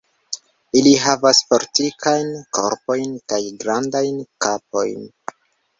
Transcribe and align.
Ili 0.79 0.93
havas 1.01 1.41
fortikajn 1.51 2.33
korpojn 2.59 3.15
kaj 3.33 3.41
grandajn 3.65 4.21
kapojn. 4.47 5.11